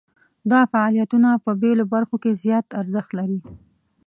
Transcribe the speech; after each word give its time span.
دا 0.51 0.61
فعالیتونه 0.71 1.29
په 1.43 1.51
بیلو 1.61 1.85
برخو 1.93 2.15
کې 2.23 2.31
زیات 2.43 2.67
ارزښت 2.81 3.11
لري. 3.19 3.39